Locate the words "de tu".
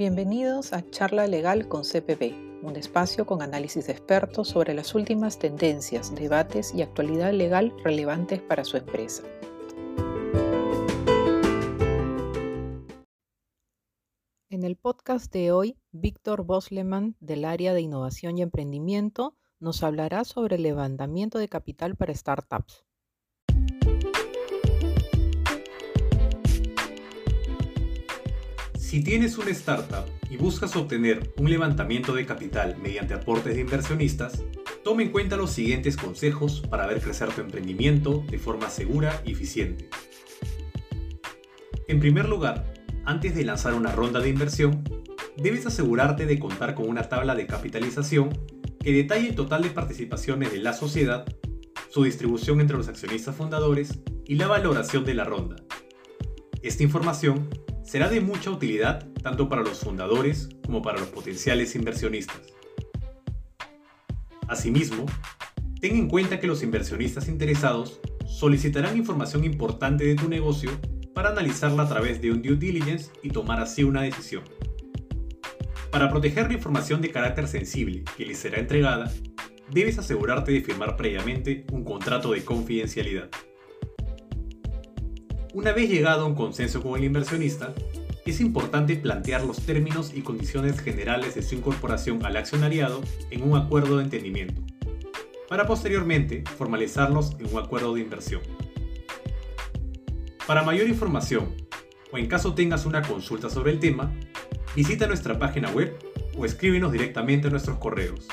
70.04-70.28